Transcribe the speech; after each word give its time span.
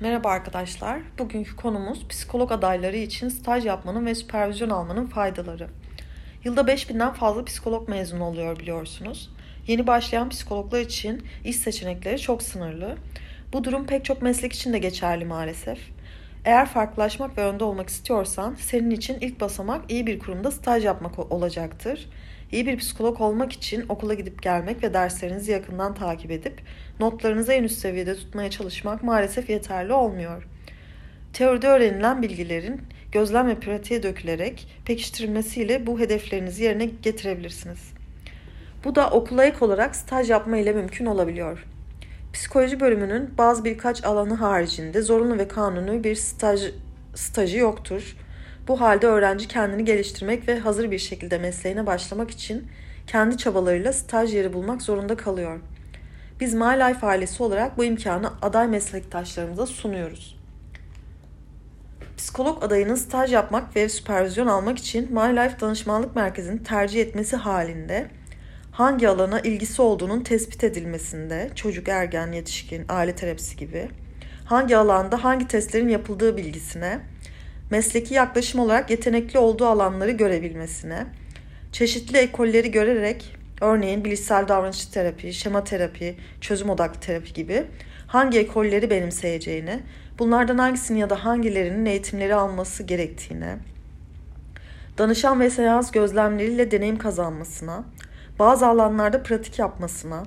Merhaba 0.00 0.28
arkadaşlar. 0.30 1.00
Bugünkü 1.18 1.56
konumuz 1.56 2.08
psikolog 2.08 2.52
adayları 2.52 2.96
için 2.96 3.28
staj 3.28 3.66
yapmanın 3.66 4.06
ve 4.06 4.14
süpervizyon 4.14 4.70
almanın 4.70 5.06
faydaları. 5.06 5.68
Yılda 6.44 6.60
5000'den 6.60 7.12
fazla 7.12 7.44
psikolog 7.44 7.88
mezunu 7.88 8.24
oluyor 8.24 8.58
biliyorsunuz. 8.58 9.30
Yeni 9.66 9.86
başlayan 9.86 10.28
psikologlar 10.28 10.80
için 10.80 11.22
iş 11.44 11.56
seçenekleri 11.56 12.18
çok 12.18 12.42
sınırlı. 12.42 12.96
Bu 13.52 13.64
durum 13.64 13.86
pek 13.86 14.04
çok 14.04 14.22
meslek 14.22 14.52
için 14.52 14.72
de 14.72 14.78
geçerli 14.78 15.24
maalesef. 15.24 15.78
Eğer 16.44 16.66
farklılaşmak 16.66 17.38
ve 17.38 17.44
önde 17.44 17.64
olmak 17.64 17.88
istiyorsan 17.88 18.54
senin 18.54 18.90
için 18.90 19.18
ilk 19.20 19.40
basamak 19.40 19.90
iyi 19.90 20.06
bir 20.06 20.18
kurumda 20.18 20.50
staj 20.50 20.84
yapmak 20.84 21.32
olacaktır. 21.32 22.08
İyi 22.52 22.66
bir 22.66 22.76
psikolog 22.78 23.20
olmak 23.20 23.52
için 23.52 23.84
okula 23.88 24.14
gidip 24.14 24.42
gelmek 24.42 24.82
ve 24.82 24.94
derslerinizi 24.94 25.52
yakından 25.52 25.94
takip 25.94 26.30
edip 26.30 26.60
notlarınızı 27.00 27.52
en 27.52 27.64
üst 27.64 27.78
seviyede 27.78 28.14
tutmaya 28.14 28.50
çalışmak 28.50 29.02
maalesef 29.02 29.50
yeterli 29.50 29.92
olmuyor. 29.92 30.46
Teoride 31.32 31.68
öğrenilen 31.68 32.22
bilgilerin 32.22 32.80
gözlem 33.12 33.48
ve 33.48 33.54
pratiğe 33.54 34.02
dökülerek 34.02 34.68
pekiştirilmesiyle 34.84 35.86
bu 35.86 36.00
hedeflerinizi 36.00 36.64
yerine 36.64 36.84
getirebilirsiniz. 36.84 37.92
Bu 38.84 38.94
da 38.94 39.10
okula 39.10 39.44
ek 39.44 39.56
olarak 39.60 39.96
staj 39.96 40.30
yapma 40.30 40.56
ile 40.56 40.72
mümkün 40.72 41.06
olabiliyor. 41.06 41.66
Psikoloji 42.32 42.80
bölümünün 42.80 43.34
bazı 43.38 43.64
birkaç 43.64 44.04
alanı 44.04 44.34
haricinde 44.34 45.02
zorunlu 45.02 45.38
ve 45.38 45.48
kanuni 45.48 46.04
bir 46.04 46.14
staj, 46.14 46.60
stajı 47.14 47.58
yoktur. 47.58 48.16
Bu 48.68 48.80
halde 48.80 49.06
öğrenci 49.06 49.48
kendini 49.48 49.84
geliştirmek 49.84 50.48
ve 50.48 50.58
hazır 50.58 50.90
bir 50.90 50.98
şekilde 50.98 51.38
mesleğine 51.38 51.86
başlamak 51.86 52.30
için 52.30 52.68
kendi 53.06 53.36
çabalarıyla 53.36 53.92
staj 53.92 54.34
yeri 54.34 54.52
bulmak 54.52 54.82
zorunda 54.82 55.16
kalıyor. 55.16 55.60
Biz 56.40 56.54
My 56.54 56.60
Life 56.60 57.06
ailesi 57.06 57.42
olarak 57.42 57.78
bu 57.78 57.84
imkanı 57.84 58.32
aday 58.42 58.68
meslektaşlarımıza 58.68 59.66
sunuyoruz. 59.66 60.40
Psikolog 62.16 62.64
adayının 62.64 62.94
staj 62.94 63.32
yapmak 63.32 63.76
ve 63.76 63.88
süpervizyon 63.88 64.46
almak 64.46 64.78
için 64.78 65.14
My 65.14 65.36
Life 65.36 65.60
danışmanlık 65.60 66.16
merkezini 66.16 66.62
tercih 66.62 67.00
etmesi 67.00 67.36
halinde 67.36 68.10
hangi 68.80 69.08
alana 69.08 69.40
ilgisi 69.40 69.82
olduğunun 69.82 70.20
tespit 70.20 70.64
edilmesinde, 70.64 71.50
çocuk, 71.54 71.88
ergen, 71.88 72.32
yetişkin, 72.32 72.84
aile 72.88 73.14
terapisi 73.14 73.56
gibi, 73.56 73.88
hangi 74.44 74.76
alanda 74.76 75.24
hangi 75.24 75.48
testlerin 75.48 75.88
yapıldığı 75.88 76.36
bilgisine, 76.36 77.00
mesleki 77.70 78.14
yaklaşım 78.14 78.60
olarak 78.60 78.90
yetenekli 78.90 79.38
olduğu 79.38 79.66
alanları 79.66 80.10
görebilmesine, 80.10 81.06
çeşitli 81.72 82.18
ekolleri 82.18 82.70
görerek 82.70 83.36
örneğin 83.60 84.04
bilişsel 84.04 84.48
davranışçı 84.48 84.90
terapi, 84.90 85.32
şema 85.32 85.64
terapi, 85.64 86.16
çözüm 86.40 86.70
odaklı 86.70 87.00
terapi 87.00 87.32
gibi 87.32 87.64
hangi 88.06 88.38
ekolleri 88.38 88.90
benimseyeceğini, 88.90 89.80
bunlardan 90.18 90.58
hangisini 90.58 91.00
ya 91.00 91.10
da 91.10 91.24
hangilerinin 91.24 91.86
eğitimleri 91.86 92.34
alması 92.34 92.82
gerektiğine, 92.82 93.56
danışan 94.98 95.40
ve 95.40 95.50
seans 95.50 95.90
gözlemleriyle 95.90 96.70
deneyim 96.70 96.98
kazanmasına, 96.98 97.84
bazı 98.40 98.66
alanlarda 98.66 99.22
pratik 99.22 99.58
yapmasına, 99.58 100.22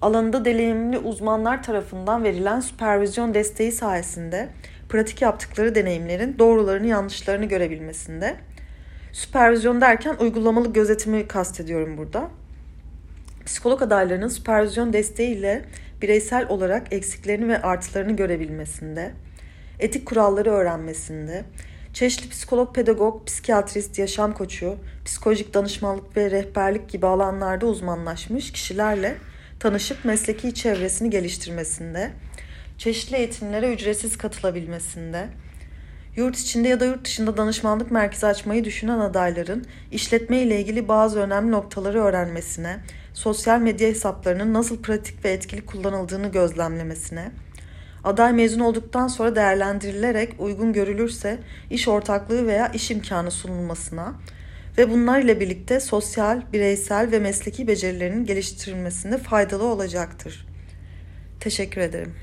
alanında 0.00 0.44
deneyimli 0.44 0.98
uzmanlar 0.98 1.62
tarafından 1.62 2.24
verilen 2.24 2.60
süpervizyon 2.60 3.34
desteği 3.34 3.72
sayesinde 3.72 4.48
pratik 4.88 5.22
yaptıkları 5.22 5.74
deneyimlerin 5.74 6.38
doğrularını 6.38 6.86
yanlışlarını 6.86 7.44
görebilmesinde. 7.44 8.36
Süpervizyon 9.12 9.80
derken 9.80 10.16
uygulamalı 10.20 10.72
gözetimi 10.72 11.28
kastediyorum 11.28 11.98
burada. 11.98 12.28
Psikolog 13.46 13.82
adaylarının 13.82 14.28
süpervizyon 14.28 14.92
desteğiyle 14.92 15.64
bireysel 16.02 16.48
olarak 16.48 16.92
eksiklerini 16.92 17.48
ve 17.48 17.62
artılarını 17.62 18.16
görebilmesinde, 18.16 19.12
etik 19.78 20.06
kuralları 20.06 20.50
öğrenmesinde, 20.50 21.44
çeşitli 21.92 22.28
psikolog, 22.28 22.74
pedagog, 22.74 23.26
psikiyatrist, 23.26 23.98
yaşam 23.98 24.34
koçu, 24.34 24.76
psikolojik 25.04 25.54
danışmanlık 25.54 26.16
ve 26.16 26.30
rehberlik 26.30 26.88
gibi 26.88 27.06
alanlarda 27.06 27.66
uzmanlaşmış 27.66 28.52
kişilerle 28.52 29.16
tanışıp 29.60 30.04
mesleki 30.04 30.54
çevresini 30.54 31.10
geliştirmesinde, 31.10 32.12
çeşitli 32.78 33.16
eğitimlere 33.16 33.74
ücretsiz 33.74 34.18
katılabilmesinde, 34.18 35.28
yurt 36.16 36.38
içinde 36.38 36.68
ya 36.68 36.80
da 36.80 36.84
yurt 36.84 37.04
dışında 37.04 37.36
danışmanlık 37.36 37.90
merkezi 37.90 38.26
açmayı 38.26 38.64
düşünen 38.64 38.98
adayların 38.98 39.64
işletme 39.90 40.38
ile 40.38 40.60
ilgili 40.60 40.88
bazı 40.88 41.20
önemli 41.20 41.50
noktaları 41.50 42.02
öğrenmesine, 42.02 42.80
sosyal 43.14 43.60
medya 43.60 43.88
hesaplarının 43.88 44.54
nasıl 44.54 44.82
pratik 44.82 45.24
ve 45.24 45.30
etkili 45.30 45.66
kullanıldığını 45.66 46.32
gözlemlemesine, 46.32 47.30
aday 48.04 48.32
mezun 48.32 48.60
olduktan 48.60 49.08
sonra 49.08 49.36
değerlendirilerek 49.36 50.32
uygun 50.38 50.72
görülürse 50.72 51.38
iş 51.70 51.88
ortaklığı 51.88 52.46
veya 52.46 52.68
iş 52.68 52.90
imkanı 52.90 53.30
sunulmasına 53.30 54.14
ve 54.78 54.90
bunlar 54.90 55.20
ile 55.20 55.40
birlikte 55.40 55.80
sosyal, 55.80 56.42
bireysel 56.52 57.10
ve 57.12 57.18
mesleki 57.18 57.68
becerilerinin 57.68 58.24
geliştirilmesinde 58.24 59.18
faydalı 59.18 59.64
olacaktır. 59.64 60.46
Teşekkür 61.40 61.80
ederim. 61.80 62.14